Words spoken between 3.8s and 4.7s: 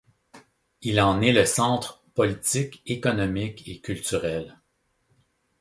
culturel.